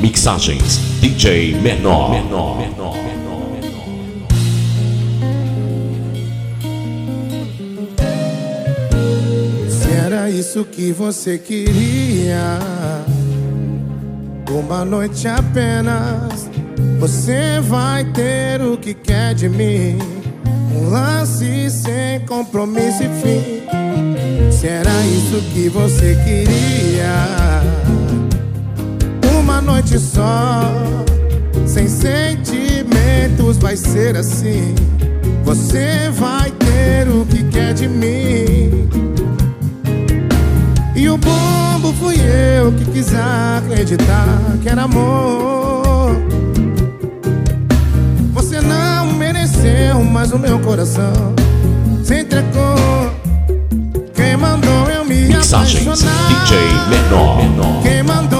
Mixagens 0.00 0.78
DJ 1.00 1.54
Menor. 1.60 2.10
Menor, 2.10 2.58
menor, 2.58 2.94
menor, 2.96 3.20
era 10.10 10.28
isso 10.28 10.64
que 10.64 10.92
você 10.92 11.38
queria, 11.38 12.58
uma 14.50 14.84
noite 14.84 15.28
apenas, 15.28 16.50
você 16.98 17.60
vai 17.60 18.04
ter 18.04 18.60
o 18.60 18.76
que 18.76 18.92
quer 18.92 19.34
de 19.34 19.48
mim. 19.48 19.98
Um 20.74 20.90
lance 20.90 21.70
sem 21.70 22.20
compromisso 22.26 23.02
e 23.02 23.08
fim. 23.20 23.62
Se 24.50 24.66
era 24.66 24.90
isso 25.06 25.40
que 25.52 25.68
você 25.68 26.16
queria, 26.24 27.19
só, 30.00 30.62
sem 31.66 31.86
sentimentos, 31.86 33.58
vai 33.58 33.76
ser 33.76 34.16
assim. 34.16 34.74
Você 35.44 36.10
vai 36.12 36.50
ter 36.50 37.08
o 37.08 37.24
que 37.26 37.44
quer 37.44 37.74
de 37.74 37.86
mim. 37.88 38.88
E 40.96 41.08
o 41.08 41.16
bombo 41.16 41.92
fui 41.94 42.16
eu 42.16 42.72
que 42.72 42.84
quis 42.86 43.08
acreditar 43.14 44.26
que 44.62 44.68
era 44.68 44.82
amor. 44.82 46.16
Você 48.32 48.60
não 48.60 49.12
mereceu, 49.14 50.02
mas 50.04 50.32
o 50.32 50.38
meu 50.38 50.58
coração 50.60 51.34
se 52.02 52.20
entregou. 52.20 53.10
Quem 54.14 54.36
mandou 54.36 54.88
eu 54.90 55.04
me 55.04 55.26
Mixagens 55.26 55.86
apaixonar? 55.86 56.46
DJ 56.46 56.58
Menor. 56.88 57.82
Quem 57.82 58.02
mandou 58.02 58.39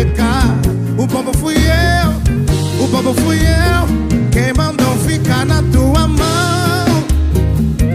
apegar? 0.00 0.46
O 0.96 1.06
bobo 1.06 1.36
fui 1.38 1.54
eu, 1.54 2.84
o 2.84 2.88
bobo 2.88 3.14
fui 3.20 3.38
eu. 3.38 4.30
Quem 4.30 4.52
mandou 4.56 4.96
ficar 4.98 5.44
na 5.44 5.62
tua 5.64 6.06
mão? 6.06 7.04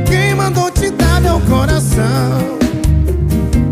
Quem 0.06 0.36
mandou 0.36 0.70
te 0.72 0.92
dar 0.92 1.22
meu 1.22 1.40
coração? 1.42 2.58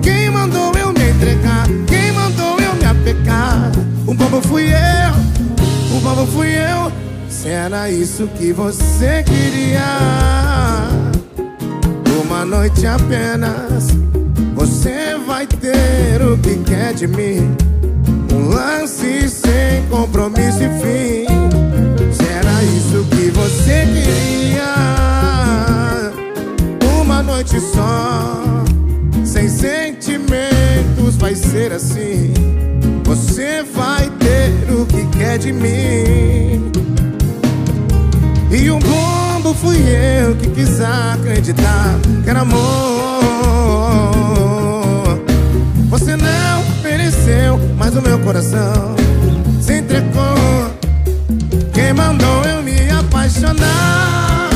Quem 0.02 0.30
mandou 0.30 0.72
eu 0.76 0.92
me 0.94 1.10
entregar? 1.12 1.68
Quem 1.88 2.12
mandou 2.12 2.60
eu 2.60 2.76
me 2.76 2.86
apegar? 2.86 3.72
O 4.08 4.14
bobo 4.14 4.42
fui 4.42 4.66
eu, 4.68 5.98
o 5.98 6.02
bobo 6.02 6.26
fui 6.28 6.50
eu. 6.56 6.92
Se 7.30 7.50
era 7.50 7.90
isso 7.90 8.28
que 8.38 8.52
você 8.54 9.24
queria 9.24 10.90
uma 12.26 12.46
noite 12.46 12.88
apenas. 12.88 13.90
Você 14.56 15.18
vai 15.26 15.46
ter 15.46 16.22
o 16.22 16.38
que 16.38 16.56
quer 16.64 16.94
de 16.94 17.08
mim. 17.08 17.73
Um 18.54 18.56
lance 18.56 19.28
sem 19.30 19.84
compromisso 19.90 20.60
e 20.62 20.70
fim. 20.80 21.26
Se 22.12 22.24
era 22.24 22.64
isso 22.64 23.04
que 23.10 23.32
você 23.32 23.88
queria, 23.88 24.76
uma 27.02 27.24
noite 27.24 27.60
só, 27.60 28.64
sem 29.26 29.50
sentimentos, 29.50 31.16
vai 31.18 31.34
ser 31.34 31.72
assim. 31.72 32.32
Você 33.06 33.64
vai 33.64 34.08
ter 34.20 34.72
o 34.72 34.86
que 34.86 35.04
quer 35.18 35.40
de 35.40 35.52
mim. 35.52 36.72
E 38.52 38.70
o 38.70 38.78
bombo 38.78 39.56
fui 39.56 39.78
eu 39.78 40.36
que 40.36 40.48
quis 40.50 40.80
acreditar 40.80 42.00
que 42.24 42.30
era 42.30 42.42
amor. 42.42 42.93
Mas 47.94 47.96
o 47.96 48.02
meu 48.02 48.20
coração 48.20 48.96
se 49.62 49.78
entregou. 49.78 50.72
Quem 51.74 51.94
mandou 51.94 52.44
eu 52.46 52.64
me 52.64 52.90
apaixonar? 52.90 54.50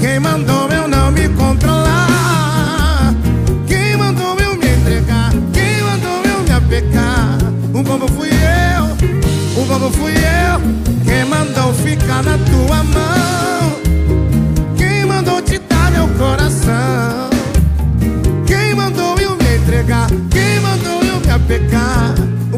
Quem 0.00 0.18
mandou 0.18 0.68
eu 0.68 0.88
não 0.88 1.12
me 1.12 1.28
controlar? 1.28 3.14
Quem 3.66 3.96
mandou 3.96 4.36
eu 4.40 4.56
me 4.56 4.66
entregar? 4.66 5.30
Quem 5.52 5.82
mandou 5.82 6.22
eu 6.24 6.42
me 6.42 6.50
apegar? 6.50 7.38
O 7.72 7.82
bobo 7.82 8.08
fui 8.08 8.30
eu, 8.30 9.62
o 9.62 9.66
bobo 9.66 9.90
fui 9.90 10.14
eu. 10.14 10.60
Quem 11.04 11.24
mandou 11.26 11.72
ficar 11.74 12.22
na 12.22 12.36
tua 12.38 12.82
mão? 12.82 12.99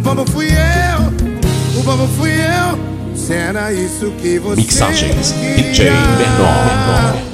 Bobo 0.03 0.27
fui 0.31 0.49
eu, 0.49 1.81
o 1.81 1.83
bobo 1.85 2.09
fui 2.19 2.33
eu. 2.33 3.17
Se 3.17 3.35
era 3.35 3.73
isso 3.73 4.11
que 4.21 4.39
você 4.39 4.61
Mixagens 4.61 5.33
queria. 5.33 5.71
DJ. 5.71 5.91
Menor. 5.91 7.32